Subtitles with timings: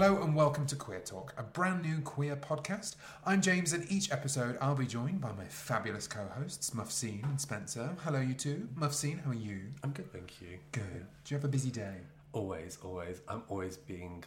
[0.00, 2.94] Hello and welcome to Queer Talk, a brand new queer podcast.
[3.26, 7.96] I'm James, and each episode I'll be joined by my fabulous co-hosts, Mufseen and Spencer.
[8.04, 8.68] Hello, you two.
[8.78, 9.58] Mufseen, how are you?
[9.82, 10.60] I'm good, thank you.
[10.70, 11.04] Good.
[11.24, 11.96] Do you have a busy day?
[12.32, 13.22] Always, always.
[13.26, 14.22] I'm always being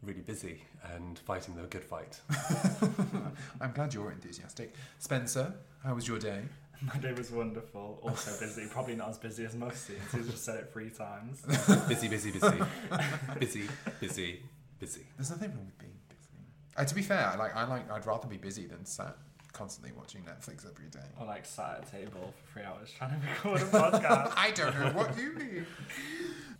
[0.00, 0.62] really busy
[0.94, 2.20] and fighting the good fight.
[3.60, 4.76] I'm glad you're enthusiastic.
[5.00, 5.52] Spencer,
[5.82, 6.42] how was your day?
[6.82, 7.98] My day was wonderful.
[8.02, 8.68] Also busy.
[8.70, 11.42] Probably not as busy as most since he's just said it three times.
[11.88, 12.58] busy, busy, busy,
[13.40, 13.62] busy,
[13.98, 14.42] busy,
[14.78, 15.06] busy.
[15.16, 16.44] There's nothing wrong with being busy.
[16.76, 19.16] Uh, to be fair, I like I like I'd rather be busy than sat
[19.52, 21.06] constantly watching Netflix every day.
[21.18, 24.32] Or like sat at a table for three hours trying to record a podcast.
[24.36, 25.66] I don't know what you mean.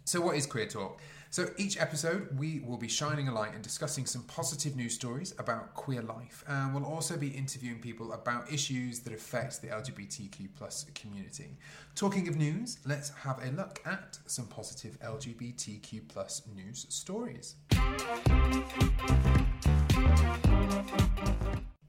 [0.07, 1.01] So, what is Queer Talk?
[1.31, 5.35] So, each episode we will be shining a light and discussing some positive news stories
[5.37, 10.51] about queer life, and we'll also be interviewing people about issues that affect the LGBTQ
[10.55, 11.59] plus community.
[11.97, 17.57] Talking of news, let's have a look at some positive LGBTQ plus news stories.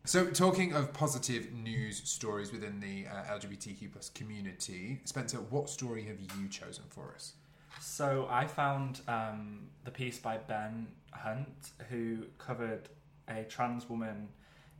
[0.06, 6.04] So, talking of positive news stories within the uh, LGBTQ plus community, Spencer, what story
[6.06, 7.34] have you chosen for us?
[7.80, 12.90] So I found um, the piece by Ben Hunt, who covered
[13.28, 14.30] a trans woman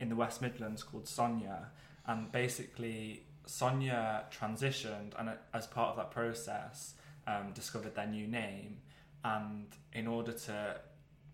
[0.00, 1.68] in the West Midlands called Sonia,
[2.06, 6.94] and basically Sonia transitioned, and uh, as part of that process,
[7.26, 8.78] um, discovered their new name,
[9.24, 10.80] and in order to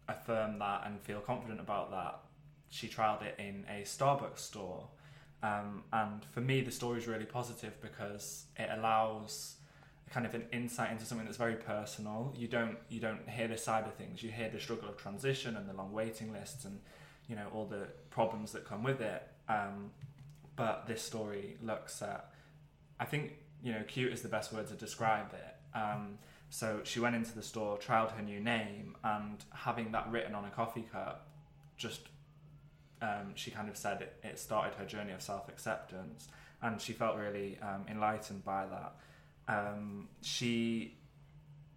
[0.09, 2.21] affirm that and feel confident about that,
[2.69, 4.89] she trialed it in a Starbucks store.
[5.43, 9.57] Um, and for me, the story is really positive because it allows
[10.11, 12.33] kind of an insight into something that's very personal.
[12.37, 14.23] You don't you don't hear this side of things.
[14.23, 16.81] You hear the struggle of transition and the long waiting lists and
[17.29, 19.23] you know all the problems that come with it.
[19.49, 19.91] Um,
[20.57, 22.31] but this story looks at,
[23.01, 23.33] I think
[23.63, 25.77] you know, cute is the best word to describe it.
[25.77, 26.19] Um,
[26.51, 30.45] so she went into the store, trialed her new name, and having that written on
[30.45, 31.29] a coffee cup,
[31.77, 32.03] just
[33.03, 36.29] um, she kind of said it, it started her journey of self acceptance,
[36.63, 38.95] and she felt really um, enlightened by that
[39.49, 40.97] um, she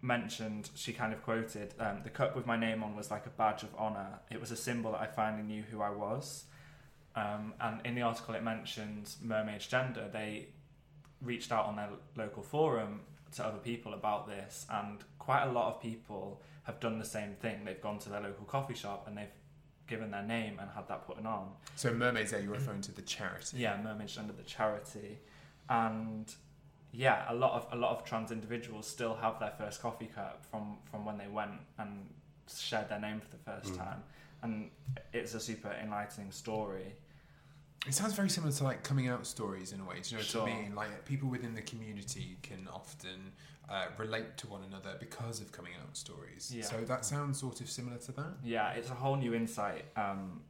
[0.00, 3.30] mentioned, she kind of quoted, um, the cup with my name on was like a
[3.30, 4.20] badge of honour.
[4.30, 6.44] It was a symbol that I finally knew who I was.
[7.16, 10.08] Um, and in the article, it mentions Mermaid's Gender.
[10.12, 10.48] They
[11.20, 13.00] reached out on their local forum
[13.32, 17.34] to other people about this, and quite a lot of people have done the same
[17.34, 17.64] thing.
[17.64, 19.26] They've gone to their local coffee shop and they've
[19.86, 21.48] given their name and had that put on.
[21.76, 23.58] So, Mermaids there, you're referring to the charity.
[23.58, 25.18] Yeah, Mermaid's Gender, the charity.
[25.68, 26.32] And
[26.92, 30.44] yeah, a lot of a lot of trans individuals still have their first coffee cup
[30.50, 32.08] from from when they went and
[32.52, 33.78] shared their name for the first Mm.
[33.78, 34.02] time,
[34.42, 34.70] and
[35.12, 36.94] it's a super enlightening story.
[37.86, 40.00] It sounds very similar to like coming out stories in a way.
[40.00, 40.42] Do you know Sure.
[40.42, 40.74] what I mean?
[40.74, 43.32] Like people within the community can often
[43.68, 46.50] uh, relate to one another because of coming out stories.
[46.54, 46.64] Yeah.
[46.64, 48.32] So that sounds sort of similar to that.
[48.42, 50.42] Yeah, it's a whole new insight um,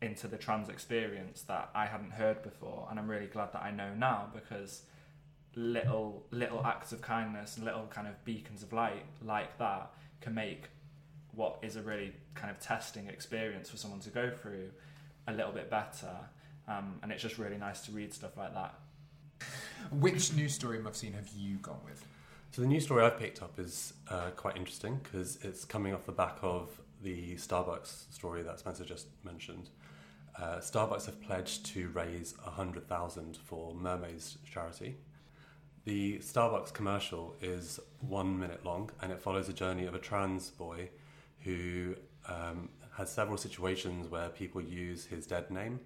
[0.00, 3.70] into the trans experience that I hadn't heard before, and I'm really glad that I
[3.72, 4.82] know now because
[5.54, 9.90] little little acts of kindness and little kind of beacons of light like that
[10.20, 10.68] can make
[11.34, 14.70] what is a really kind of testing experience for someone to go through
[15.26, 16.14] a little bit better.
[16.68, 18.74] Um, and it's just really nice to read stuff like that.
[19.90, 22.06] Which news story, Mufseen have you gone with?
[22.52, 26.04] So the news story I've picked up is uh, quite interesting because it's coming off
[26.04, 26.68] the back of
[27.02, 29.70] the Starbucks story that Spencer just mentioned.
[30.38, 34.96] Uh, Starbucks have pledged to raise a hundred thousand for Mermaids charity.
[35.84, 40.50] The Starbucks commercial is one minute long and it follows the journey of a trans
[40.50, 40.90] boy
[41.40, 41.96] who
[42.28, 45.80] um, has several situations where people use his dead name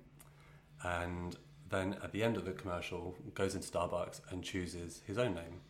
[0.83, 1.37] and
[1.71, 5.61] then at the end of the commercial goes into Starbucks and chooses his own name.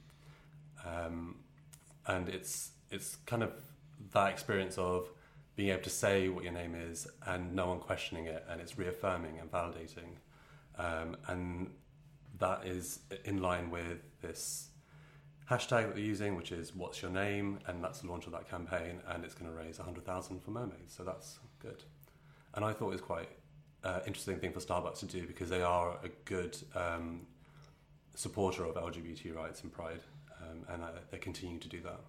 [0.84, 1.36] Um,
[2.06, 3.52] and it's it's kind of
[4.12, 5.08] that experience of
[5.54, 8.76] being able to say what your name is and no one questioning it and it's
[8.76, 10.16] reaffirming and validating
[10.78, 11.70] um, and
[12.38, 14.68] that is in line with this
[15.50, 18.48] hashtag that they're using which is what's your name and that's the launch of that
[18.50, 21.84] campaign and it's going to raise 100000 for mermaids so that's good
[22.54, 23.28] and i thought it was quite
[23.86, 27.20] uh, interesting thing for Starbucks to do because they are a good um,
[28.14, 30.00] supporter of LGBT rights and pride,
[30.42, 32.00] um, and uh, they continue to do that.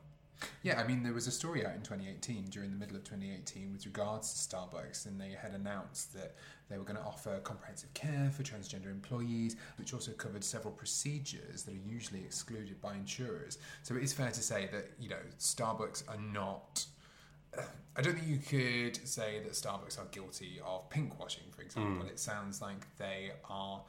[0.63, 3.73] Yeah, I mean, there was a story out in 2018, during the middle of 2018,
[3.73, 6.35] with regards to Starbucks, and they had announced that
[6.69, 11.63] they were going to offer comprehensive care for transgender employees, which also covered several procedures
[11.63, 13.57] that are usually excluded by insurers.
[13.83, 16.85] So it is fair to say that, you know, Starbucks are not.
[17.95, 22.03] I don't think you could say that Starbucks are guilty of pink washing, for example.
[22.03, 22.09] Hmm.
[22.09, 23.81] It sounds like they are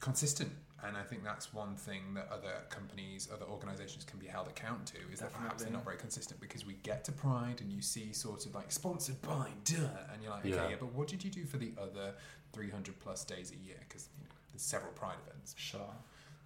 [0.00, 0.50] consistent.
[0.82, 4.86] And I think that's one thing that other companies, other organisations can be held account
[4.86, 7.82] to is that perhaps they're not very consistent because we get to Pride and you
[7.82, 9.76] see sort of like sponsored by duh,
[10.12, 10.68] and you're like, okay, Yeah.
[10.70, 12.14] yeah, but what did you do for the other
[12.54, 13.76] 300 plus days a year?
[13.80, 15.54] Because you know, there's several Pride events.
[15.58, 15.94] Sure.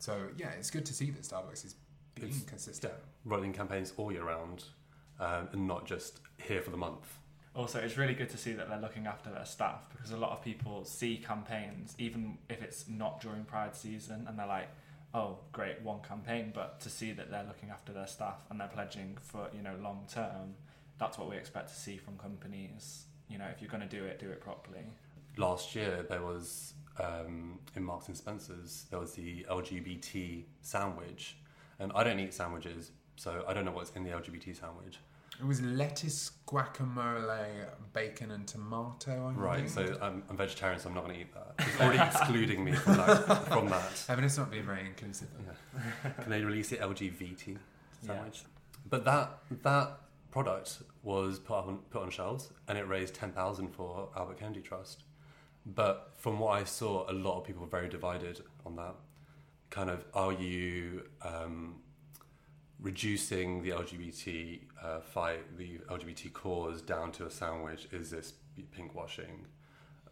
[0.01, 1.77] So yeah, it's good to see that Starbucks is
[2.17, 2.93] being It's- consistent.
[2.93, 3.01] Yeah,
[3.33, 4.65] running campaigns all year round,
[5.21, 7.19] um, and not just here for the month.
[7.55, 10.33] Also, it's really good to see that they're looking after their staff because a lot
[10.33, 14.69] of people see campaigns, even if it's not during Pride season, and they're like,
[15.15, 18.69] "Oh, great, one campaign." But to see that they're looking after their staff and they're
[18.69, 20.55] pledging for you know long term,
[20.99, 23.05] that's what we expect to see from companies.
[23.29, 24.85] You know, if you're going to do it, do it properly.
[25.37, 31.37] Last year there was um, in Marks and Spencers there was the LGBT sandwich,
[31.79, 34.99] and I don't eat sandwiches, so I don't know what's in the LGBT sandwich.
[35.41, 39.29] It was lettuce, guacamole, bacon, and tomato.
[39.29, 39.89] I Right, think.
[39.89, 41.55] so I'm, I'm vegetarian, so I'm not going to eat that.
[41.59, 43.47] It's already excluding me from that.
[43.49, 44.05] From that.
[44.09, 45.29] I mean, it's not being very inclusive.
[46.21, 47.59] Can they release the LGBT Yeah.
[48.07, 48.43] sandwich?
[48.89, 49.99] But that that
[50.31, 54.61] product was put on put on shelves, and it raised ten thousand for Albert Kennedy
[54.61, 55.05] Trust.
[55.67, 58.95] But from what I saw, a lot of people were very divided on that.
[59.71, 61.77] Kind of, are you um,
[62.81, 67.89] reducing the LGBT uh, fight, the LGBT cause, down to a sandwich?
[67.93, 68.35] Is this
[68.73, 69.47] pink washing?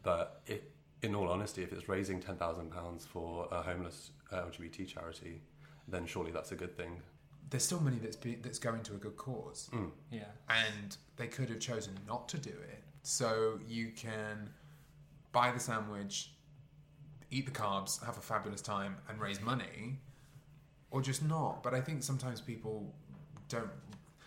[0.02, 0.72] But it,
[1.02, 5.42] in all honesty, if it's raising ten thousand pounds for a homeless uh, LGBT charity,
[5.88, 7.00] then surely that's a good thing.
[7.50, 9.68] There's still money that's be, that's going to a good cause,
[10.10, 10.24] Yeah.
[10.48, 12.82] and they could have chosen not to do it.
[13.02, 14.48] So you can
[15.32, 16.30] buy the sandwich,
[17.30, 19.98] eat the carbs, have a fabulous time, and raise money,
[20.92, 21.64] or just not.
[21.64, 22.94] But I think sometimes people
[23.48, 23.70] don't.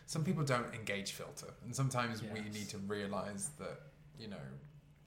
[0.07, 3.79] Some people don't engage filter, and sometimes we need to realise that
[4.19, 4.38] you know,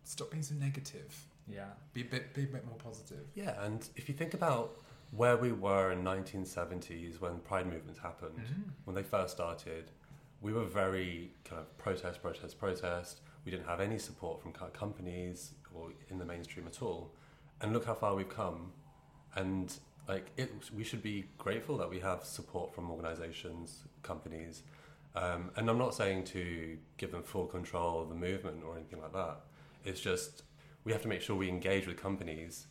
[0.04, 1.14] stop being so negative.
[1.50, 1.64] Yeah.
[1.92, 3.24] Be a bit, be a bit more positive.
[3.34, 4.76] Yeah, and if you think about
[5.12, 8.70] where we were in 1970s when Pride movements happened, mm-hmm.
[8.84, 9.90] when they first started,
[10.40, 13.20] we were very kind of protest, protest, protest.
[13.44, 17.14] We didn't have any support from companies or in the mainstream at all.
[17.60, 18.72] And look how far we've come.
[19.34, 19.72] And
[20.08, 24.62] like it, we should be grateful that we have support from organisations, companies.
[25.14, 29.00] Um, and I'm not saying to give them full control of the movement or anything
[29.00, 29.40] like that.
[29.84, 30.44] It's just
[30.84, 32.66] we have to make sure we engage with companies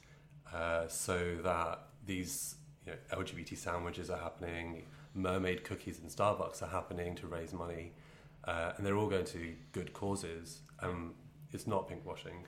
[0.54, 2.56] uh, so that these
[2.86, 4.84] you know, LGBT sandwiches are happening,
[5.14, 7.92] mermaid cookies in Starbucks are happening to raise money,
[8.46, 10.62] uh, and they're all going to good causes.
[10.80, 11.14] Um,
[11.52, 12.46] it's not pink washing.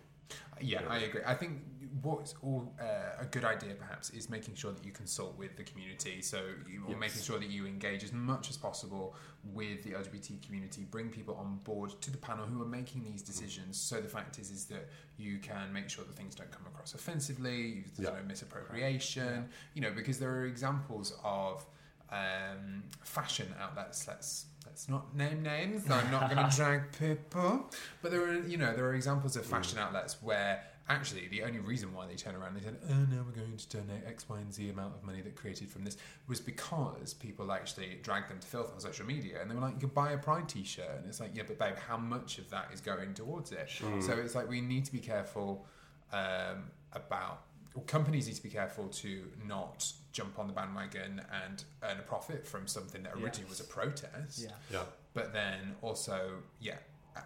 [0.61, 1.21] Yeah, I agree.
[1.25, 1.61] I think
[2.01, 5.63] what's all uh, a good idea perhaps is making sure that you consult with the
[5.63, 6.21] community.
[6.21, 6.37] So
[6.69, 6.99] you Yes.
[6.99, 9.15] making sure that you engage as much as possible
[9.53, 13.21] with the LGBT community, bring people on board to the panel who are making these
[13.21, 13.79] decisions.
[13.79, 14.87] So the fact is, is that
[15.17, 17.85] you can make sure that things don't come across offensively.
[17.95, 18.19] There's Yeah.
[18.19, 19.49] no misappropriation.
[19.73, 21.65] You know, because there are examples of
[22.11, 24.07] um, fashion outlets.
[24.07, 25.89] Let's let's not name names.
[25.89, 27.69] I'm not going to drag people,
[28.01, 31.59] but there are you know there are examples of fashion outlets where actually the only
[31.59, 34.27] reason why they turn around and they said, oh no, we're going to donate X,
[34.27, 35.97] Y, and Z amount of money that created from this
[36.27, 39.75] was because people actually dragged them to filth on social media and they were like,
[39.75, 42.49] you could buy a Pride t-shirt and it's like, yeah, but babe, how much of
[42.49, 43.69] that is going towards it?
[43.99, 45.67] So it's like we need to be careful
[46.11, 47.43] um, about
[47.75, 52.01] well, companies need to be careful to not jump on the bandwagon and earn a
[52.03, 53.49] profit from something that originally Yes.
[53.49, 54.39] was a protest.
[54.41, 54.49] Yeah.
[54.71, 54.83] Yeah.
[55.13, 56.77] But then also, yeah,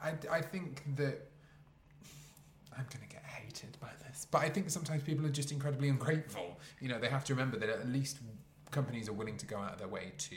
[0.01, 1.29] I, I think that
[2.77, 5.89] I'm going to get hated by this, but I think sometimes people are just incredibly
[5.89, 6.59] ungrateful.
[6.81, 8.17] You know, they have to remember that at least
[8.71, 10.35] companies are willing to go out of their way to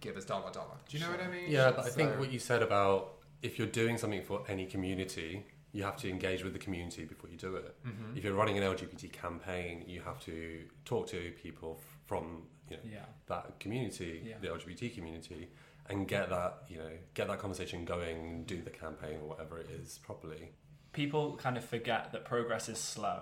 [0.00, 0.76] give us dollar dollar.
[0.88, 1.44] Do you know what I mean?
[1.48, 5.46] Yeah, but I think what you said about if you're doing something for any community,
[5.72, 7.76] you have to engage with the community before you do it.
[7.86, 8.16] Mm-hmm.
[8.16, 12.76] If you're running an LGBT campaign, you have to talk to people f- from you
[12.76, 13.04] know, Yeah.
[13.26, 14.38] that community, Yeah.
[14.40, 15.48] the LGBT community,
[15.88, 19.70] and get that you know get that conversation going, do the campaign or whatever it
[19.70, 20.52] is properly.
[20.92, 23.20] people kind of forget that progress is slow.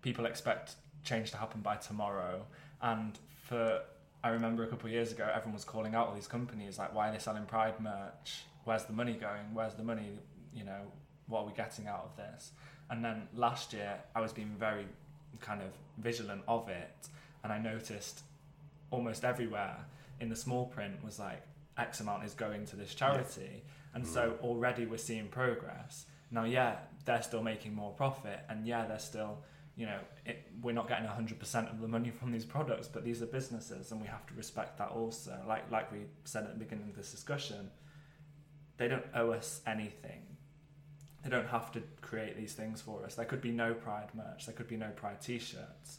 [0.00, 2.46] People expect change to happen by tomorrow.
[2.80, 3.82] And for,
[4.24, 6.94] I remember a couple of years ago, everyone was calling out all these companies like,
[6.94, 8.44] why are they selling Pride merch?
[8.64, 9.52] Where's the money going?
[9.52, 10.18] Where's the money?
[10.54, 10.90] You know,
[11.28, 12.52] what are we getting out of this?
[12.90, 14.86] And then last year, I was being very
[15.40, 15.68] kind of
[15.98, 17.08] vigilant of it,
[17.42, 18.22] and I noticed
[18.90, 19.76] almost everywhere
[20.20, 21.42] in the small print was like
[21.76, 23.62] X amount is going to this charity,
[23.94, 24.44] and so mm.
[24.44, 26.06] already we're seeing progress.
[26.30, 29.38] Now, yeah, they're still making more profit, and yeah, they're still,
[29.76, 33.22] you know, it, we're not getting 100% of the money from these products, but these
[33.22, 35.38] are businesses, and we have to respect that also.
[35.46, 37.70] Like, like we said at the beginning of this discussion,
[38.78, 40.22] they don't owe us anything.
[41.26, 43.16] They don't have to create these things for us.
[43.16, 45.98] There could be no Pride merch, there could be no Pride t shirts,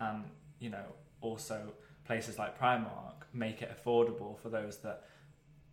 [0.00, 0.24] and,
[0.58, 0.84] you know,
[1.22, 1.72] also
[2.04, 5.04] places like Primark make it affordable for those that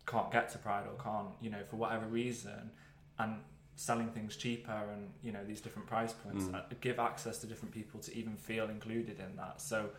[0.06, 2.72] can't get to Pride or can't, you know, for whatever reason,
[3.20, 3.42] and
[3.76, 7.74] selling things cheaper and you know these different price points uh, give access to different
[7.74, 9.60] people to even feel included in that.
[9.60, 9.90] So,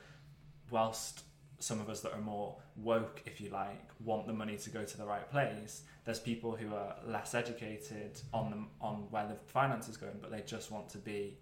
[0.71, 1.25] whilst
[1.65, 4.85] some of us that are more woke, if you like, want the money to go
[4.85, 9.35] to the right place, there's people who are less educated on them on where the
[9.47, 11.39] finance is going, but they just want to be.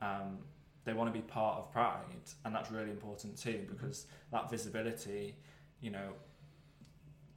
[0.00, 0.38] Um,
[0.84, 5.34] they want to be part of Pride, and that's really important too because that visibility,
[5.82, 6.14] you know,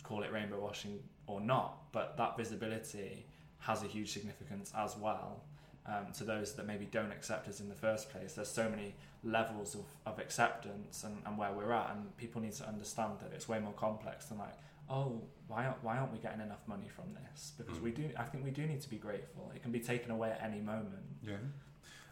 [0.04, 3.26] call it rainbow washing or not, but that visibility
[3.58, 5.44] has a huge significance as well
[5.86, 8.34] um, to those that maybe don't accept us in the first place.
[8.34, 12.54] There's so many levels of, of acceptance and, and where we're at, and people need
[12.54, 14.54] to understand that it's way more complex than like,
[14.90, 17.54] oh, why aren't, why aren't we getting enough money from this?
[17.58, 19.52] Because we do, I think we do need to be grateful.
[19.56, 21.04] It can be taken away at any moment.
[21.26, 21.36] Yeah.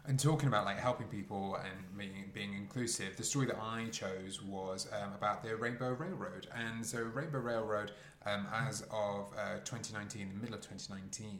[0.06, 4.42] And talking about like helping people and being, being inclusive, the story that I chose
[4.42, 6.48] was um, about the Rainbow Railroad.
[6.56, 7.92] And so, Rainbow Railroad,
[8.26, 11.38] um, as of uh, 2019, the middle of 2019,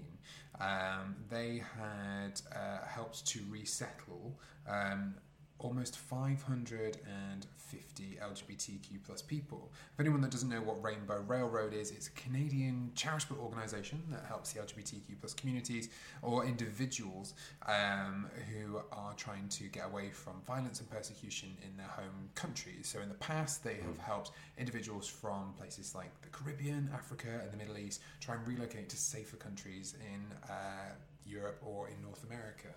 [0.61, 5.15] um, they had uh, helped to resettle um,
[5.61, 9.71] almost 550 LGBTQ plus people.
[9.95, 14.25] For anyone that doesn't know what Rainbow Railroad is, it's a Canadian charitable organisation that
[14.27, 15.91] helps the LGBTQ plus communities
[16.23, 17.35] or individuals
[17.67, 22.89] um, who are trying to get away from violence and persecution in their home countries.
[22.89, 27.53] So in the past, they have helped individuals from places like the Caribbean, Africa, and
[27.53, 30.95] the Middle East try and relocate to safer countries in uh,
[31.27, 32.69] Europe or in North America.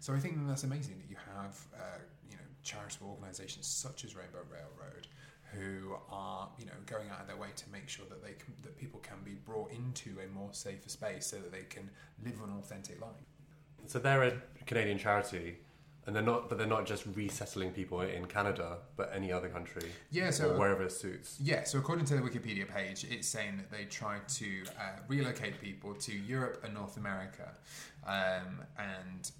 [0.00, 1.98] So I think that's amazing that you have uh,
[2.62, 5.06] charitable organisations such as Rainbow Railroad
[5.52, 8.54] who are you know going out of their way to make sure that they can,
[8.62, 11.90] that people can be brought into a more safer space so that they can
[12.24, 13.10] live an authentic life.
[13.86, 14.32] So they're a
[14.64, 15.58] Canadian charity,
[16.06, 19.90] and they're not, but they're not just resettling people in Canada, but any other country.
[20.10, 21.36] Yeah, so- wherever it suits.
[21.40, 25.60] Yeah, so according to the Wikipedia page, it's saying that they try to uh, relocate
[25.60, 27.52] people to Europe and North America.
[28.06, 29.30] Um, and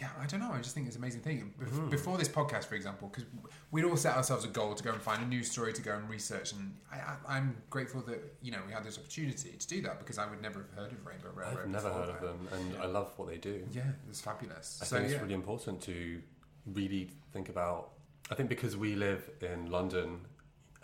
[0.00, 0.50] yeah, I don't know.
[0.52, 1.52] I just think it's an amazing thing.
[1.60, 3.24] Bef- Before this podcast, for example, because
[3.70, 5.94] we'd all set ourselves a goal to go and find a news story to go
[5.96, 9.82] and research, and I, I'm grateful that you know we had this opportunity to do
[9.82, 11.64] that because I would never have heard of Rainbow Railroad.
[11.64, 13.66] I've never heard of them, and I love what they do.
[13.72, 14.78] Yeah, it's fabulous.
[14.80, 16.20] I so think yeah, it's really important to
[16.66, 17.90] really think about.
[18.30, 20.20] I think because we live in London,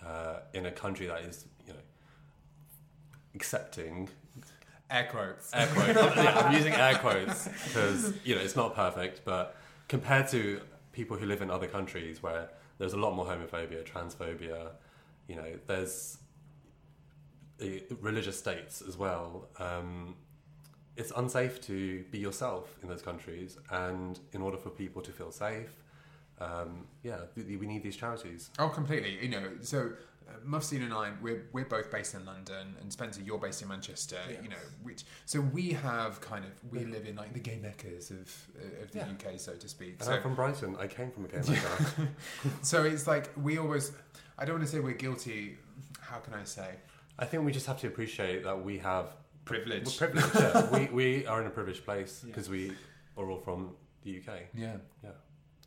[0.04, 1.78] uh, in a country that is, you know,
[3.34, 4.08] accepting
[4.90, 5.50] air quotes.
[5.54, 6.16] air quotes.
[6.16, 9.56] yeah, I'm using air quotes because you know it's not perfect, but
[9.88, 10.60] compared to
[10.92, 12.48] people who live in other countries where
[12.78, 14.70] there's a lot more homophobia, transphobia,
[15.28, 16.18] you know, there's
[17.62, 17.66] uh,
[18.00, 19.48] religious states as well.
[19.58, 20.16] Um,
[20.96, 25.32] it's unsafe to be yourself in those countries, and in order for people to feel
[25.32, 25.74] safe,
[26.40, 28.50] um, yeah, we need these charities.
[28.58, 29.18] Oh, completely.
[29.20, 29.92] You know, so
[30.28, 33.68] uh, Mufseen and I, we're we're both based in London, and Spencer, you're based in
[33.68, 34.18] Manchester.
[34.42, 38.10] You know, which so we have kind of we live in like the gay meccas
[38.10, 39.06] of uh, of the Yeah.
[39.12, 39.94] UK, so to speak.
[39.98, 40.76] And So I'm from Brighton.
[40.78, 42.08] I came from a gay background.
[42.62, 43.92] so it's like we always.
[44.38, 45.56] I don't want to say we're guilty.
[46.00, 46.70] How can I say
[47.18, 49.06] I think we just have to appreciate that we have
[49.44, 50.00] privilege?
[50.00, 50.70] We're yeah.
[50.76, 52.72] we we are in a privileged place because we
[53.16, 53.70] are all from
[54.02, 54.34] the UK.
[54.54, 54.76] yeah.
[55.02, 55.10] Yeah.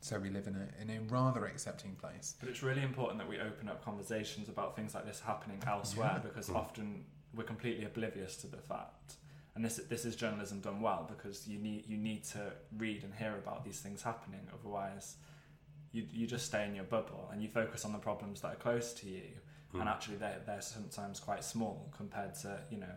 [0.02, 2.36] So we live in a in a rather accepting place.
[2.40, 6.22] But it's really important that we open up conversations about things like this happening elsewhere
[6.24, 6.56] because mm.
[6.56, 9.16] often we're completely oblivious to the fact.
[9.56, 13.14] And this this is journalism done well because you need you need to read and
[13.14, 14.48] hear about these things happening.
[14.54, 15.16] Otherwise,
[15.92, 18.56] you you just stay in your bubble and you focus on the problems that are
[18.56, 19.24] close to you.
[19.74, 19.88] And mm.
[19.88, 22.96] actually, they're they're sometimes quite small compared to you know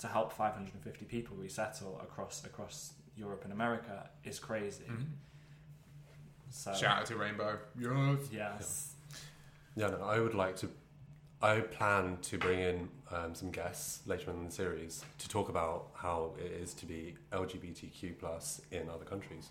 [0.00, 4.84] to help 550 people resettle across across Europe and America is crazy.
[4.90, 5.06] Mm.
[6.50, 7.58] So Shout out to Rainbow.
[7.78, 8.24] Yes.
[8.32, 8.92] yes.
[9.76, 9.88] Yeah.
[9.88, 10.68] No, I would like to.
[11.42, 15.88] I plan to bring in um, some guests later in the series to talk about
[15.94, 19.48] how it is to be LGBTQ plus in other countries,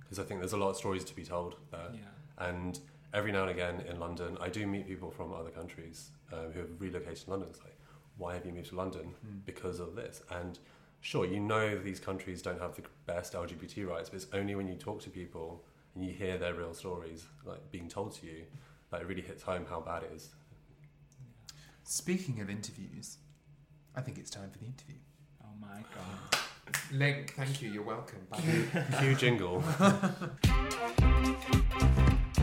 [0.00, 1.90] because I think there's a lot of stories to be told there.
[1.92, 2.46] Yeah.
[2.48, 2.78] And
[3.12, 6.60] every now and again in London, I do meet people from other countries um, who
[6.60, 7.48] have relocated to London.
[7.50, 7.76] It's like,
[8.16, 9.14] why have you moved to London?
[9.44, 10.22] Because of this.
[10.30, 10.58] And
[11.02, 14.66] sure, you know these countries don't have the best LGBT rights, but it's only when
[14.66, 15.62] you talk to people
[15.94, 18.44] and you hear their real stories, like being told to you,
[18.90, 20.30] that it really hits home how bad it is.
[21.84, 23.18] Speaking of interviews,
[23.94, 24.96] I think it's time for the interview.
[25.42, 26.40] Oh my god.
[26.92, 27.70] Link, thank you.
[27.70, 28.26] You're welcome.
[28.30, 28.40] Bye.
[28.98, 29.62] Cue jingle.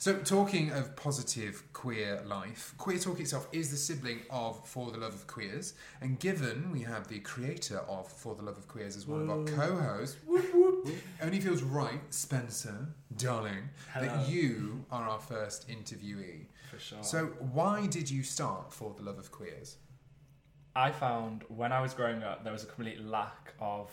[0.00, 4.96] So, talking of positive queer life, Queer Talk itself is the sibling of For the
[4.96, 8.96] Love of Queers, and given we have the creator of For the Love of Queers
[8.96, 9.54] as one of our mm.
[9.54, 10.88] co-hosts, whoop, whoop,
[11.20, 12.88] only feels right, Spencer,
[13.18, 14.06] darling, Hello.
[14.06, 16.46] that you are our first interviewee.
[16.70, 17.02] For sure.
[17.02, 19.76] So, why did you start For the Love of Queers?
[20.74, 23.90] I found when I was growing up, there was a complete lack of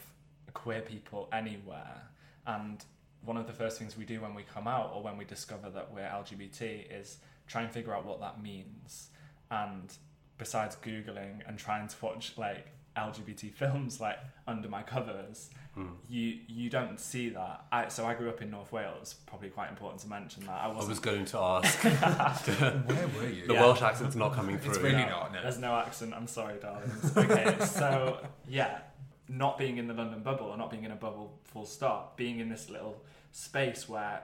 [0.54, 2.02] queer people anywhere.
[2.46, 2.86] And
[3.24, 5.70] one of the first things we do when we come out or when we discover
[5.70, 9.10] that we're LGBT is try and figure out what that means.
[9.52, 9.92] And
[10.38, 15.88] besides Googling and trying to watch like LGBT films like under my covers, hmm.
[16.10, 17.66] you you don't see that.
[17.72, 19.16] I, so I grew up in North Wales.
[19.26, 20.62] Probably quite important to mention that.
[20.62, 21.84] I I wasn't was going to ask.
[21.84, 23.48] Where were you?
[23.48, 23.62] The Yeah.
[23.62, 24.72] Welsh accent's not coming through.
[24.72, 25.42] It's really No, not, no.
[25.42, 26.14] There's no accent.
[26.16, 27.16] I'm sorry, darlings.
[27.18, 28.80] Okay, so yeah,
[29.30, 32.18] not being in the London bubble or not being in a bubble, full stop.
[32.18, 34.22] Being in this little space where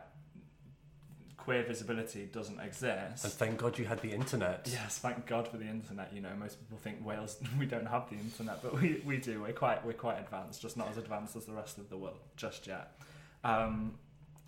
[1.43, 3.25] queer visibility doesn't exist.
[3.25, 4.67] And thank God you had the internet.
[4.71, 6.13] Yes, thank God for the internet.
[6.13, 9.41] You know, most people think Wales we don't have the internet, but we, we do.
[9.41, 12.19] We're quite we're quite advanced, just not as advanced as the rest of the world
[12.37, 12.91] just yet.
[13.43, 13.95] Um,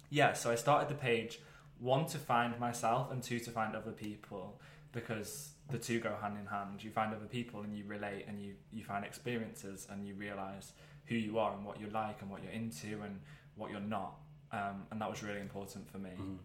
[0.10, 1.40] yeah, so I started the page
[1.80, 4.62] one to find myself and two to find other people
[4.94, 6.84] because the two go hand in hand.
[6.84, 10.74] You find other people and you relate and you you find experiences and you realize
[11.06, 13.20] who you are and what you like and what you're into and
[13.56, 14.16] what you're not.
[14.52, 16.12] Um, and that was really important for me.
[16.20, 16.38] Mm.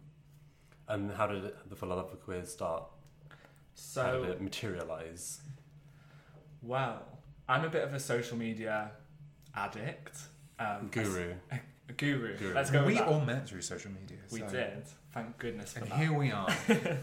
[0.87, 2.83] And how did the For Love of start?
[3.73, 5.41] So how did it materialize?
[6.61, 7.01] Well,
[7.47, 8.91] I'm a bit of a social media
[9.55, 10.17] addict.
[10.59, 11.33] Um, Guru.
[11.51, 11.55] A,
[11.89, 12.37] a guru.
[12.37, 12.53] Guru.
[12.53, 13.07] Let's go with we that.
[13.07, 14.17] all met through social media.
[14.31, 14.83] we so- did.
[15.13, 15.99] Thank goodness for And that.
[15.99, 16.49] here we are.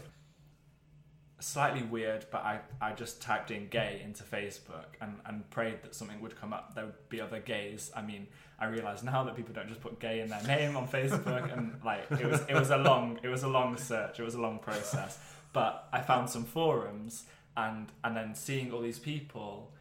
[1.41, 5.95] Slightly weird, but I, I just typed in gay into Facebook and, and prayed that
[5.95, 6.75] something would come up.
[6.75, 7.91] There would be other gays.
[7.95, 8.27] I mean,
[8.59, 11.79] I realise now that people don't just put gay in their name on Facebook, and
[11.83, 14.19] like it was it was a long it was a long search.
[14.19, 15.17] It was a long process.
[15.53, 17.23] But I found some forums,
[17.55, 19.71] and and then seeing all these people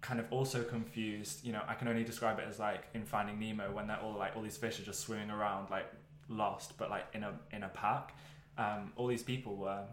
[0.00, 1.44] kind of also confused.
[1.44, 4.16] You know, I can only describe it as like in Finding Nemo when they're all
[4.18, 5.86] like all these fish are just swimming around like
[6.28, 8.16] lost, but like in a in a pack.
[8.58, 9.84] Um, all these people were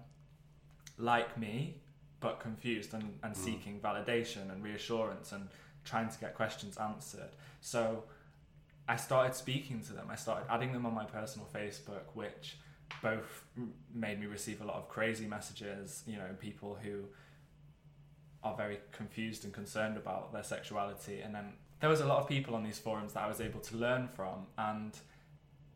[0.98, 1.78] like me,
[2.20, 3.42] but confused and, and hmm.
[3.42, 5.48] seeking validation and reassurance and
[5.86, 7.30] trying to get questions answered.
[7.62, 8.04] So
[8.88, 10.08] I started speaking to them.
[10.10, 12.58] I started adding them on my personal Facebook, which
[13.02, 13.44] both
[13.94, 16.04] made me receive a lot of crazy messages.
[16.08, 17.04] You know, people who
[18.44, 21.22] are very confused and concerned about their sexuality.
[21.22, 23.60] And then there was a lot of people on these forums that I was able
[23.62, 24.94] to learn from and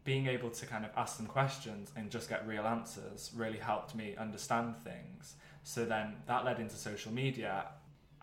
[0.03, 3.93] being able to kind of ask them questions and just get real answers really helped
[3.95, 5.35] me understand things.
[5.63, 7.65] So then that led into social media.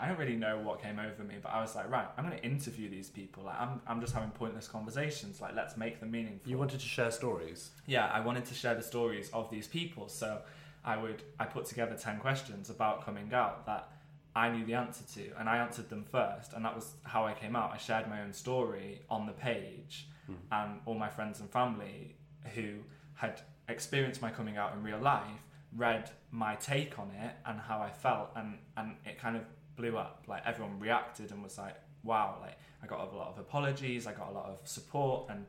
[0.01, 2.37] I don't really know what came over me, but I was like, right, I'm going
[2.37, 3.45] to interview these people.
[3.45, 5.41] Like, I'm, I'm just having pointless conversations.
[5.41, 7.71] Like, let's make them meaningful You wanted to share stories.
[7.87, 10.09] yeah, I wanted to share the stories of these people.
[10.09, 10.41] So
[10.85, 13.91] I would I put together ten questions about coming out that
[14.37, 17.33] I knew the answer to, and I answered them first, and that was how I
[17.35, 17.73] came out.
[17.73, 20.07] I shared my own story on the page,
[20.53, 22.14] and all my friends and family
[22.55, 22.75] who
[23.14, 25.43] had experienced my coming out in real life
[25.77, 29.43] read my take on it and how I felt, and and it kind of
[29.77, 30.25] blew up.
[30.27, 34.12] Like everyone reacted and was like, "Wow!" Like I got a lot of apologies, I
[34.12, 35.47] got a lot of support, and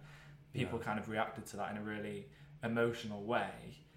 [0.53, 0.85] people Yeah.
[0.85, 2.27] kind of reacted to that in a really
[2.63, 3.51] emotional way.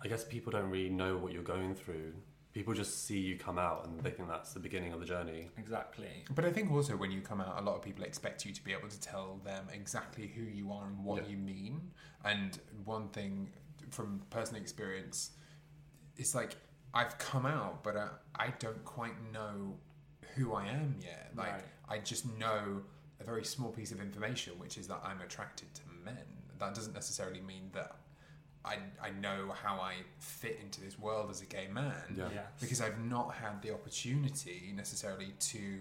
[0.05, 2.12] I guess people don't really know what you're going through.
[2.52, 5.48] People just see you come out and they think that's the beginning of the journey.
[5.56, 6.24] Exactly.
[6.34, 8.62] But I think also when you come out, a lot of people expect you to
[8.62, 11.30] be able to tell them exactly who you are and what Yeah.
[11.30, 11.90] you mean.
[12.24, 13.50] And one thing
[13.90, 15.30] from personal experience,
[16.18, 16.56] it's like
[16.92, 19.78] I've come out, but uh, I don't quite know
[20.34, 21.32] who I am yet.
[21.34, 21.64] Like Right.
[21.88, 22.82] I just know
[23.18, 26.18] a very small piece of information, which is that I'm attracted to men.
[26.58, 27.96] That doesn't necessarily mean that
[28.64, 32.29] I, I know how I fit into this world as a gay man Yeah.
[32.33, 32.44] Yes.
[32.61, 35.81] because I've not had the opportunity necessarily to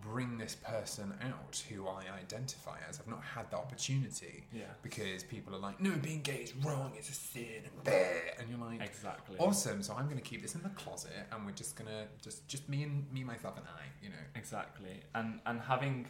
[0.00, 3.00] bring this person out who I identify as.
[3.00, 4.62] I've not had the opportunity Yeah.
[4.82, 8.48] because people are like, no, being gay is wrong, it's a sin, and there, and
[8.48, 9.36] you're like, Exactly.
[9.38, 9.82] awesome.
[9.82, 12.68] So I'm going to keep this in the closet, and we're just gonna just just
[12.68, 14.24] me and me, myself, and I, you know.
[14.36, 15.02] Exactly.
[15.16, 16.06] And and having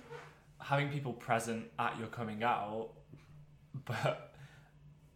[0.59, 2.91] having people present at your coming out,
[3.87, 4.30] but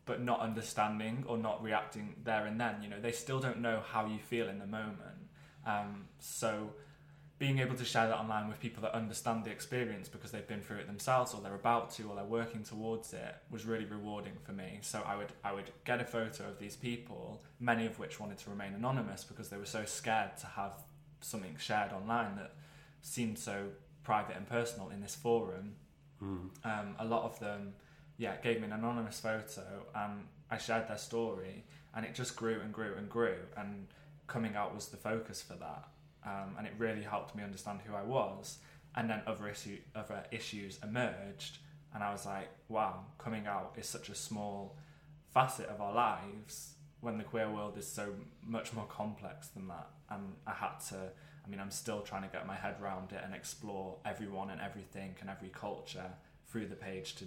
[0.07, 2.83] but not understanding or not reacting there and then.
[2.83, 5.29] You know, they still don't know how you feel in the moment.
[5.67, 6.71] Um, so
[7.38, 10.61] being able to share that online with people that understand the experience because they've been
[10.61, 14.35] through it themselves or they're about to or they're working towards it was really rewarding
[14.45, 17.99] for me so i would i would get a photo of these people many of
[17.99, 20.75] which wanted to remain anonymous because they were so scared to have
[21.21, 22.53] something shared online that
[23.03, 23.64] seemed so
[24.05, 25.75] private and personal in this forum
[26.23, 26.51] Mm.
[26.64, 27.75] um, a lot of them
[28.16, 32.61] yeah gave me an anonymous photo and i shared their story and it just grew
[32.61, 33.87] and grew and grew and
[34.27, 35.88] coming out was the focus for that.
[36.27, 38.59] Um, and it really helped me understand who i was.
[38.96, 41.59] And then other issue other issues emerged
[41.92, 44.77] and i was like wow coming out is such a small
[45.33, 48.14] facet of our lives when the queer world is so
[48.46, 49.88] much more complex than that.
[50.11, 51.11] And i had to
[51.46, 54.62] I mean, I'm still trying to get my head around it and explore everyone and
[54.62, 56.11] everything and every culture
[56.46, 57.27] through the page to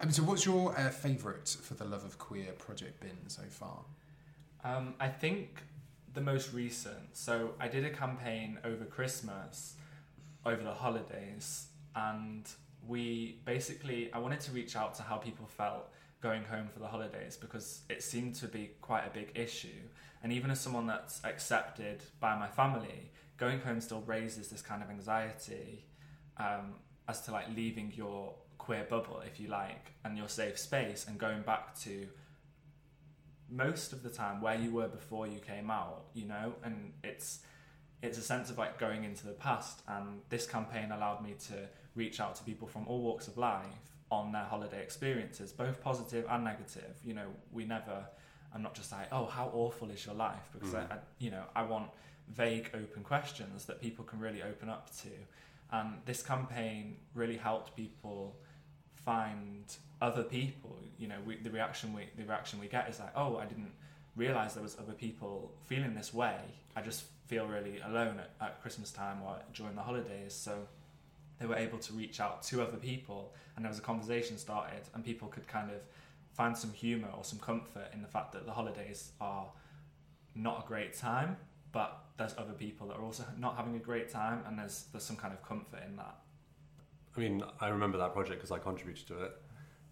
[0.00, 3.42] I mean, so what's your uh, favourite for the Love of Queer project been so
[3.50, 3.84] far?
[4.64, 5.62] Um, I think
[6.14, 7.14] the most recent.
[7.14, 9.74] So I did a campaign over Christmas,
[10.46, 12.48] over the holidays, and
[12.88, 15.90] we basically I wanted to reach out to how people felt
[16.22, 19.82] going home for the holidays because it seemed to be quite a big issue.
[20.22, 24.82] And even as someone that's accepted by my family, going home still raises this kind
[24.82, 25.84] of anxiety
[26.38, 26.74] um,
[27.06, 31.18] as to like leaving your queer bubble, if you like, and your safe space and
[31.18, 32.06] going back to
[33.50, 37.40] most of the time where you were before you came out, you know, and it's
[38.02, 41.68] it's a sense of like going into the past and this campaign allowed me to
[41.94, 43.66] reach out to people from all walks of life
[44.10, 46.96] on their holiday experiences, both positive and negative.
[47.04, 48.06] You know, we never
[48.54, 50.48] I'm not just like, oh, how awful is your life?
[50.52, 50.90] Because mm.
[50.90, 51.90] I, I you know, I want
[52.28, 55.08] vague open questions that people can really open up to.
[55.72, 58.36] And this campaign really helped people
[59.04, 59.64] find
[60.00, 60.76] other people.
[60.98, 63.72] You know, we, the reaction we the reaction we get is like, oh, I didn't
[64.16, 66.36] realize there was other people feeling this way.
[66.76, 70.34] I just feel really alone at, at Christmas time or during the holidays.
[70.34, 70.66] So
[71.38, 74.82] they were able to reach out to other people, and there was a conversation started,
[74.94, 75.78] and people could kind of
[76.32, 79.46] find some humor or some comfort in the fact that the holidays are
[80.34, 81.36] not a great time,
[81.72, 85.04] but there's other people that are also not having a great time, and there's there's
[85.04, 86.16] some kind of comfort in that.
[87.16, 89.32] I mean, I remember that project because I contributed to it,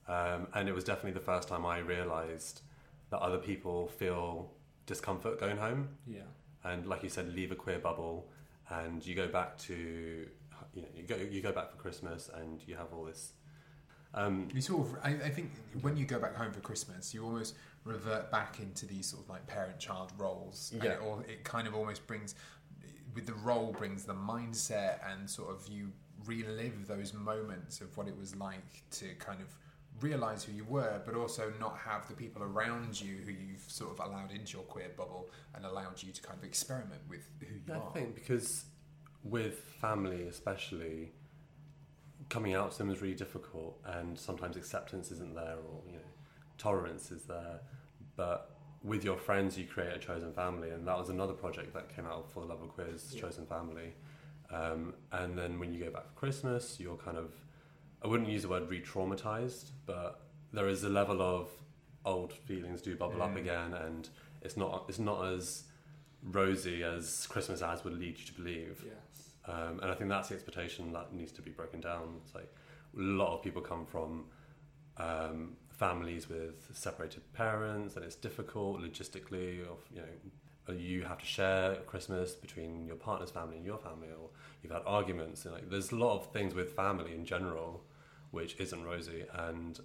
[0.09, 2.63] um, and it was definitely the first time I realised
[3.11, 4.53] that other people feel
[4.87, 6.23] discomfort going home, Yeah.
[6.65, 8.31] and like you said, leave a queer bubble,
[8.71, 10.29] and you go back to,
[10.75, 13.33] you know, you go you go back for Christmas, and you have all this.
[14.15, 15.51] Um, You sort of, I, I think,
[15.83, 17.55] when you go back home for Christmas, you almost
[17.85, 20.71] revert back into these sort of like parent-child roles.
[20.73, 20.93] And Yeah.
[20.93, 22.35] it, all, it kind of almost brings,
[23.15, 25.93] with the role, brings the mindset and sort of you
[26.27, 29.49] relive those moments of what it was like to kind of
[30.01, 33.91] realize who you were, but also not have the people around you who you've sort
[33.91, 37.55] of allowed into your queer bubble and allowed you to kind of experiment with who
[37.55, 37.93] you I are.
[37.93, 38.65] think because
[39.25, 41.13] with family, especially,
[42.29, 46.05] coming out to them is really difficult, and sometimes acceptance isn't there, or you know,
[46.59, 47.61] tolerance is there.
[48.17, 48.51] But
[48.83, 52.07] with your friends, you create a chosen family, and that was another project that came
[52.07, 53.95] out for the Love of Queers, Chosen Family.
[54.51, 57.33] Um, and then when you go back for Christmas, you're kind of,
[58.03, 60.21] I wouldn't use the word re-traumatized, but
[60.53, 61.51] there is a level of
[62.05, 63.41] old feelings do bubble up Mm.
[63.41, 64.09] again, and
[64.41, 65.65] it's not it's not as
[66.23, 68.83] rosy as Christmas ads would lead you to believe.
[68.87, 69.35] Yes.
[69.45, 72.21] Um, and I think that's the expectation that needs to be broken down.
[72.25, 72.51] It's like
[72.97, 74.25] a lot of people come from
[74.97, 79.61] um, families with separated parents, and it's difficult logistically.
[79.63, 80.09] Of you know,
[80.69, 84.31] Uh, you have to share Christmas between your partner's family and your family, or
[84.63, 85.45] you've had arguments.
[85.45, 87.85] And like, there's a lot of things with family in general
[88.31, 89.81] which isn't rosy, and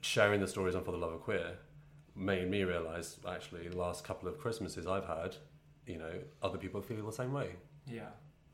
[0.00, 1.56] sharing the stories on For the Love of Queer
[2.14, 5.36] made me realise actually the last couple of Christmases I've had,
[5.86, 6.12] you know,
[6.42, 7.50] other people feel the same way.
[7.90, 8.10] Yeah.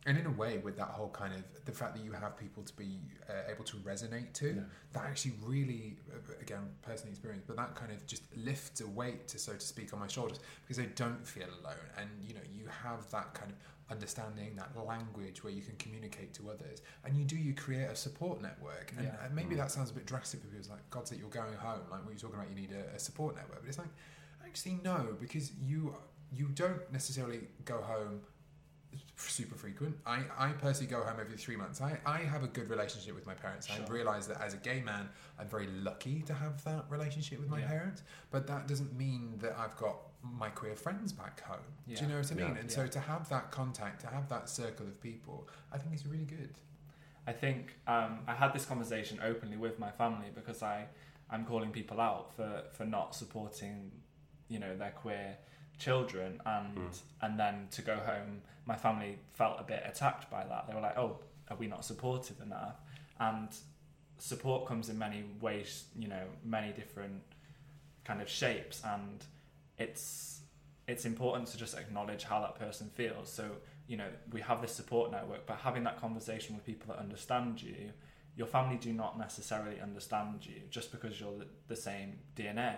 [0.07, 2.63] And in a way, with that whole kind of the fact that you have people
[2.63, 4.63] to be uh, able to resonate to, Yeah.
[4.95, 9.29] that actually really, uh, again, personal experience, but that kind of just lifts a weight,
[9.29, 11.87] to so to speak, on my shoulders because I don't feel alone.
[11.99, 13.59] And you know, you have that kind of
[13.91, 17.97] understanding, that language where you can communicate to others, and you do you create a
[17.97, 18.93] support network.
[18.97, 19.23] And, Yeah.
[19.25, 22.03] and maybe that sounds a bit drastic because, like, God, that you're going home, like
[22.05, 23.89] what you're talking about, you need a, a support network, but it's like
[24.47, 25.95] Actually, no, because you
[26.33, 28.21] you don't necessarily go home
[29.17, 29.97] super frequent.
[30.07, 31.81] I, I personally go home every three months.
[31.81, 33.67] I, I have a good relationship with my parents.
[33.67, 33.85] Sure.
[33.85, 37.49] I realise that as a gay man, I'm very lucky to have that relationship with
[37.51, 37.69] my Yeah.
[37.69, 38.03] parents.
[38.31, 41.59] But that doesn't mean that I've got my queer friends back home.
[41.87, 42.55] Do you know what I mean?
[42.55, 42.61] Yeah.
[42.61, 46.07] And so to have that contact, to have that circle of people, I think is
[46.07, 46.55] really good.
[47.27, 50.87] I think um, I had this conversation openly with my family because I
[51.31, 53.93] I'm calling people out for for not supporting
[54.49, 55.37] you know their queer
[55.81, 57.01] children and Mm.
[57.23, 60.67] and then to go home my family felt a bit attacked by that.
[60.69, 62.77] They were like oh are we not supportive enough?
[63.19, 63.49] And
[64.19, 67.23] support comes in many ways you know many different
[68.05, 69.25] kind of shapes and
[69.79, 70.41] it's
[70.87, 73.29] it's important to just acknowledge how that person feels.
[73.33, 73.45] So
[73.89, 77.61] you know we have this support network but having that conversation with people that understand
[77.63, 77.91] you
[78.37, 82.77] your family do not necessarily understand you just because you're the, the same dna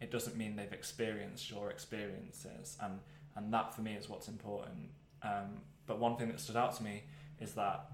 [0.00, 3.00] it doesn't mean they've experienced your experiences and
[3.36, 4.90] and that for me is what's important.
[5.22, 7.04] Um, but one thing that stood out to me
[7.40, 7.86] is that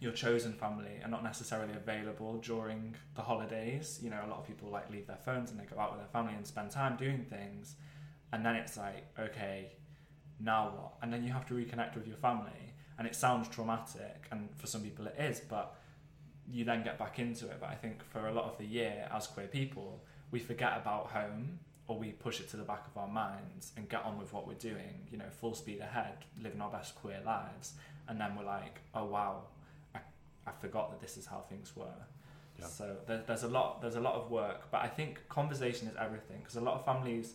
[0.00, 3.98] your chosen family are not necessarily available during the holidays.
[4.02, 6.00] You know a lot of people like leave their phones and they go out with
[6.00, 7.74] their family and spend time doing things
[8.32, 9.72] and then it's like okay
[10.38, 10.92] now what?
[11.02, 14.66] And then you have to reconnect with your family and it sounds traumatic and for
[14.66, 15.74] some people it is but
[16.48, 17.56] you then get back into it.
[17.60, 21.06] But i think for a lot of the year as queer people we forget about
[21.08, 21.58] home
[21.88, 24.46] or we push it to the back of our minds and get on with what
[24.46, 27.74] we're doing you know full speed ahead living our best queer lives
[28.08, 29.42] and then we're like oh wow
[29.94, 29.98] i,
[30.46, 32.00] I forgot that this is how things were
[32.58, 32.66] Yeah.
[32.66, 35.94] so there, there's a lot there's a lot of work but i think conversation is
[36.00, 37.34] everything because a lot of families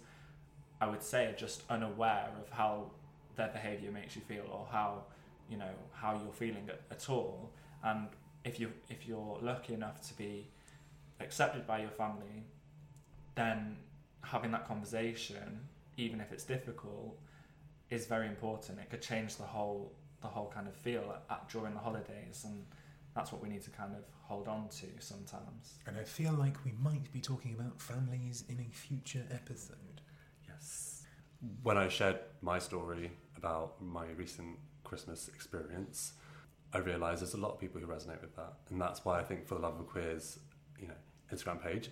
[0.83, 2.89] I would say are just unaware of how
[3.35, 5.03] their behaviour makes you feel or how
[5.47, 7.51] you know how you're feeling at, at all.
[7.83, 8.07] And
[8.43, 10.47] if you if you're lucky enough to be
[11.19, 12.45] accepted by your family,
[13.35, 13.77] then
[14.23, 15.67] having that conversation,
[15.97, 17.17] even if it's difficult,
[17.89, 18.79] is very important.
[18.79, 22.43] It could change the whole the whole kind of feel at, at, during the holidays,
[22.45, 22.63] and
[23.15, 25.79] that's what we need to kind of hold on to sometimes.
[25.87, 30.01] And I feel like we might be talking about families in a future episode.
[30.47, 31.05] Yes.
[31.63, 36.13] When I shared my story about my recent Christmas experience,
[36.71, 39.23] I realised there's a lot of people who resonate with that, and that's why I
[39.23, 40.37] think for the love of queers,
[40.79, 40.93] you know,
[41.33, 41.89] Instagram page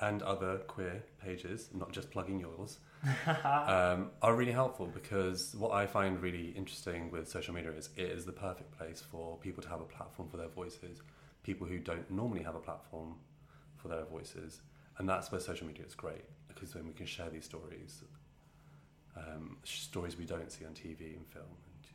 [0.00, 2.78] and other queer pages, not just plugging yours,
[3.26, 8.10] um, are really helpful because what I find really interesting with social media is it
[8.10, 11.00] is the perfect place for people to have a platform for their voices,
[11.42, 13.14] people who don't normally have a platform
[13.76, 14.60] for their voices,
[14.98, 18.02] and that's where social media is great because then we can share these stories,
[19.16, 21.86] um, stories we don't see on TV and film, and,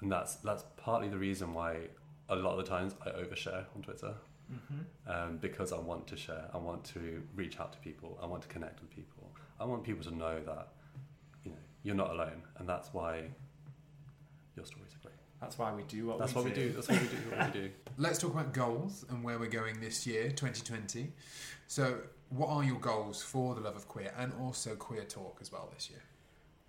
[0.00, 1.88] and that's that's partly the reason why
[2.28, 4.14] a lot of the times I overshare on Twitter
[4.52, 5.10] Mm-hmm.
[5.10, 8.42] um, because I want to share, I want to reach out to people, I want
[8.42, 10.68] to connect with people, I want people to know that
[11.44, 13.28] you know you're not alone, and that's why
[14.56, 15.14] your stories are great.
[15.40, 16.72] That's why we do what That's we what we do.
[16.72, 17.16] That's what we do.
[17.34, 17.70] What we do.
[17.96, 21.12] Let's talk about goals and where we're going this year, 2020.
[21.66, 25.50] So, what are your goals for the love of queer and also queer talk as
[25.50, 26.02] well this year?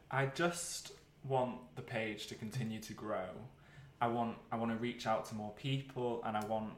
[0.09, 0.93] I just
[1.27, 3.29] want the page to continue to grow.
[3.99, 6.73] I want I want to reach out to more people and I want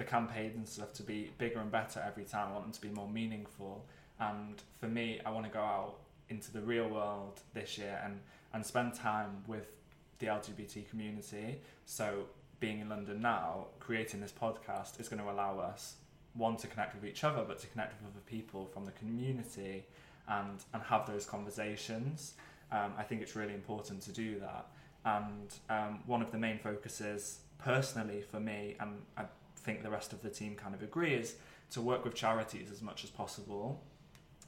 [0.00, 2.48] the campaigns and stuff to be bigger and better every time.
[2.48, 3.84] I want them to be more meaningful.
[4.18, 5.98] And for me, I want to go out
[6.30, 8.18] into the real world this year and,
[8.54, 9.66] and spend time with
[10.18, 11.60] the LGBT community.
[11.84, 12.24] So
[12.60, 15.96] being in London now, creating this podcast is going to allow us
[16.32, 19.84] one to connect with each other, but to connect with other people from the community
[20.28, 22.34] and and have those conversations.
[22.72, 24.66] Um, I think it's really important to do that.
[25.04, 29.24] And um, one of the main focuses, personally for me, and I
[29.62, 31.36] think the rest of the team kind of agree, is
[31.70, 33.82] to work with charities as much as possible.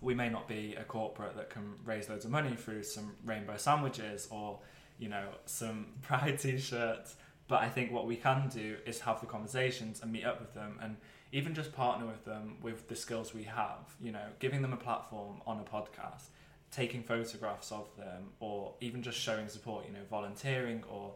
[0.01, 3.57] We may not be a corporate that can raise loads of money through some rainbow
[3.57, 4.59] sandwiches or,
[4.98, 7.16] you know, some pride t-shirts,
[7.48, 10.55] but I think what we can do is have the conversations and meet up with
[10.55, 10.96] them and
[11.33, 14.77] even just partner with them with the skills we have, you know, giving them a
[14.77, 16.29] platform on a podcast,
[16.70, 21.14] taking photographs of them, or even just showing support, you know, volunteering or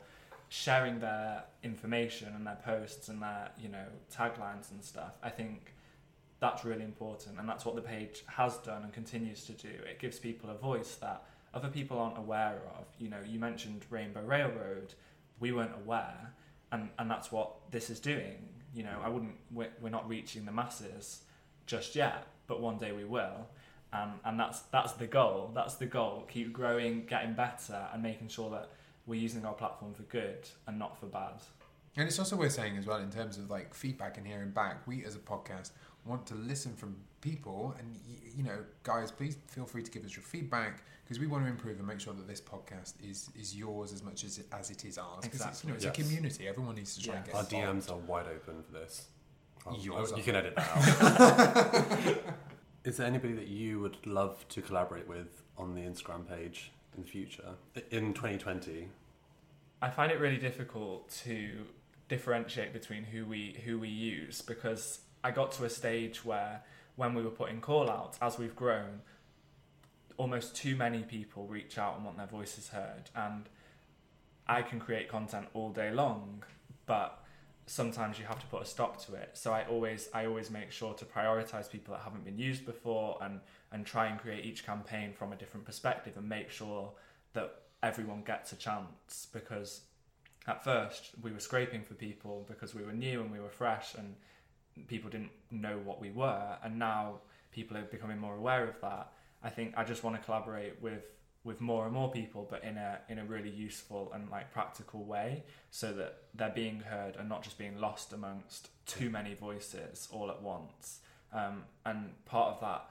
[0.48, 5.12] sharing their information and their posts and their, you know, taglines and stuff.
[5.22, 5.74] I think
[6.38, 9.68] that's really important and that's what the page has done and continues to do.
[9.68, 12.84] It gives people a voice that other people aren't aware of.
[12.98, 14.94] You know, you mentioned Rainbow Railroad,
[15.40, 16.32] we weren't aware
[16.72, 18.48] and, and that's what this is doing.
[18.74, 21.22] You know, I wouldn't, we're, we're not reaching the masses
[21.66, 23.48] just yet, but one day we will.
[23.92, 25.52] And, and that's that's the goal.
[25.54, 26.26] That's the goal.
[26.28, 28.70] Keep growing, getting better, and making sure that
[29.06, 31.40] we're using our platform for good and not for bad.
[31.96, 34.86] And it's also worth saying as well in terms of like feedback and hearing back.
[34.86, 35.70] We as a podcast
[36.04, 37.98] want to listen from people, and
[38.36, 41.50] you know, guys, please feel free to give us your feedback because we want to
[41.50, 44.70] improve and make sure that this podcast is is yours as much as it, as
[44.70, 45.22] it is ours.
[45.22, 45.98] Because it's, you know, it's Yes.
[45.98, 46.46] a community.
[46.48, 47.32] Everyone needs to try and Yes.
[47.48, 47.86] get Our involved.
[47.88, 49.06] DMs are wide open for this.
[49.66, 50.18] Oh, Yours oh, are.
[50.18, 52.34] you can edit that out.
[52.84, 57.02] Is there anybody that you would love to collaborate with on the Instagram page in
[57.02, 57.54] the future?
[57.90, 58.88] In 2020?
[59.82, 61.50] I find it really difficult to
[62.08, 66.62] differentiate between who we who we use because I got to a stage where
[66.94, 69.00] when we were putting call outs, as we've grown,
[70.16, 73.48] almost too many people reach out and want their voices heard and
[74.48, 76.44] I can create content all day long,
[76.86, 77.22] but
[77.66, 79.30] sometimes you have to put a stop to it.
[79.34, 83.18] So I always I always make sure to prioritize people that haven't been used before
[83.20, 83.40] and
[83.72, 86.92] and try and create each campaign from a different perspective and make sure
[87.34, 89.26] that everyone gets a chance.
[89.32, 89.82] Because
[90.46, 93.94] at first we were scraping for people because we were new and we were fresh
[93.94, 94.14] and
[94.86, 96.56] people didn't know what we were.
[96.62, 97.18] And now
[97.50, 99.12] people are becoming more aware of that.
[99.42, 101.04] I think i just want to collaborate with
[101.46, 105.04] with more and more people but in a in a really useful and like practical
[105.04, 110.08] way so that they're being heard and not just being lost amongst too many voices
[110.10, 111.00] all at once.
[111.32, 112.90] Um, and part of that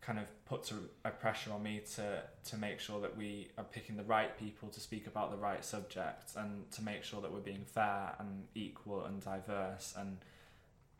[0.00, 0.76] kind of puts a,
[1.08, 4.68] a pressure on me to to make sure that we are picking the right people
[4.68, 8.44] to speak about the right subjects and to make sure that we're being fair and
[8.54, 9.94] equal and diverse.
[9.98, 10.18] And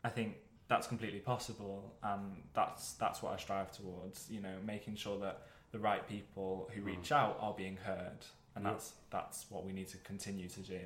[0.03, 0.35] I think
[0.67, 5.43] that's completely possible and that's that's what I strive towards you know making sure that
[5.71, 6.87] the right people who hmm.
[6.87, 8.25] reach out are being heard
[8.55, 8.71] and Yeah.
[8.71, 10.79] that's that's what we need to continue to do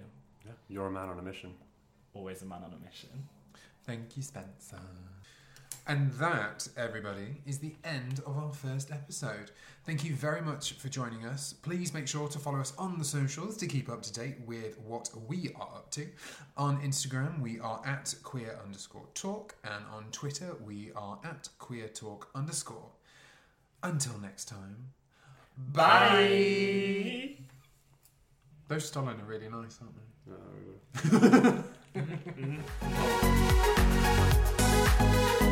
[0.46, 0.52] Yeah.
[0.68, 1.54] You're a man on a mission.
[2.14, 3.30] always a man on a mission
[3.86, 4.80] Thank you, Spencer.
[5.88, 9.50] And that, everybody, is the end of our first episode.
[9.86, 11.54] Thank you very much for joining us.
[11.54, 14.80] Please make sure to follow us on the socials to keep up to date with
[14.82, 16.06] what we are up to.
[16.56, 21.88] On Instagram, we are at queer underscore talk, and on Twitter, we are at queer
[21.88, 22.92] talk underscore.
[23.84, 24.92] Until next time.
[25.58, 27.36] Bye.
[28.68, 30.02] Those Stalin are really nice, aren't they?
[31.94, 32.44] Mm-hmm.
[32.44, 32.62] mm-hmm.